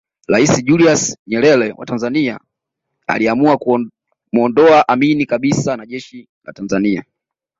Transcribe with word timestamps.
Rais 0.27 0.61
Julius 0.65 1.17
Nyerere 1.27 1.73
wa 1.77 1.85
Tanzania 1.85 2.39
aliamua 3.07 3.57
kumuondoa 4.31 4.87
Amin 4.87 5.25
kabisa 5.25 5.77
na 5.77 5.85
jeshi 5.85 6.27
la 6.43 6.53
Tanzania 6.53 7.03